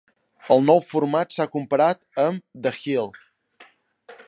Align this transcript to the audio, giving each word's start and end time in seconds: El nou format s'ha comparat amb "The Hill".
El 0.53 0.63
nou 0.69 0.79
format 0.93 1.35
s'ha 1.35 1.47
comparat 1.57 2.01
amb 2.25 2.45
"The 2.65 2.75
Hill". 2.81 3.13